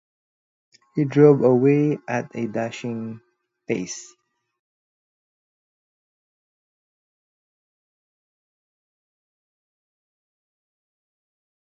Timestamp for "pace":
3.67-4.11